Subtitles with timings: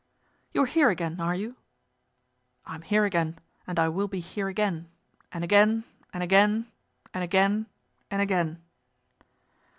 [0.51, 1.57] "You're here again, are you?"
[2.65, 4.89] "I'm here again, and I will be here again.
[5.31, 6.65] And again and again,
[7.13, 7.67] and again
[8.09, 8.63] and again."